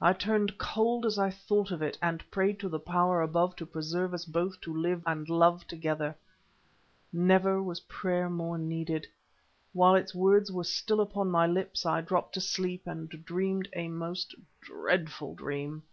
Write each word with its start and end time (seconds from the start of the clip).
I 0.00 0.12
turned 0.12 0.58
cold 0.58 1.06
as 1.06 1.20
I 1.20 1.30
thought 1.30 1.70
of 1.70 1.82
it, 1.82 1.96
and 2.02 2.28
prayed 2.32 2.58
to 2.58 2.68
the 2.68 2.80
Power 2.80 3.22
above 3.22 3.54
to 3.54 3.64
preserve 3.64 4.12
us 4.12 4.24
both 4.24 4.60
to 4.62 4.74
live 4.74 5.04
and 5.06 5.28
love 5.28 5.68
together. 5.68 6.16
Never 7.12 7.62
was 7.62 7.78
prayer 7.78 8.28
more 8.28 8.58
needed. 8.58 9.06
While 9.72 9.94
its 9.94 10.16
words 10.16 10.50
were 10.50 10.64
still 10.64 11.00
upon 11.00 11.30
my 11.30 11.46
lips 11.46 11.86
I 11.86 12.00
dropped 12.00 12.36
asleep 12.36 12.88
and 12.88 13.08
dreamed 13.08 13.68
a 13.72 13.86
most 13.86 14.34
dreadful 14.60 15.36
dream. 15.36 15.84